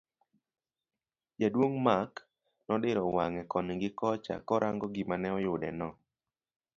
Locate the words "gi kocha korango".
3.81-4.85